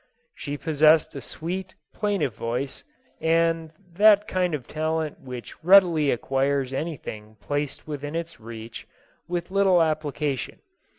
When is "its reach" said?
8.15-8.87